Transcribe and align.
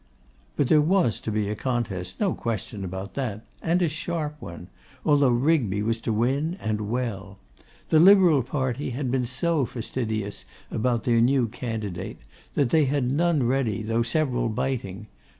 But 0.55 0.67
there 0.67 0.81
was 0.81 1.19
to 1.19 1.31
be 1.31 1.47
a 1.47 1.53
contest; 1.55 2.19
no 2.19 2.33
question 2.33 2.83
about 2.83 3.13
that, 3.13 3.45
and 3.61 3.83
a 3.83 3.87
sharp 3.87 4.35
one, 4.41 4.67
although 5.05 5.29
Rigby 5.29 5.83
was 5.83 6.01
to 6.01 6.11
win, 6.11 6.57
and 6.59 6.89
well. 6.89 7.37
The 7.89 7.99
Liberal 7.99 8.41
party 8.41 8.89
had 8.97 9.11
been 9.11 9.27
so 9.27 9.63
fastidious 9.63 10.43
about 10.71 11.03
their 11.03 11.21
new 11.21 11.47
candidate, 11.47 12.17
that 12.55 12.71
they 12.71 12.85
had 12.85 13.11
none 13.11 13.43
ready 13.43 13.83
though 13.83 14.01
several 14.01 14.49
biting. 14.49 15.05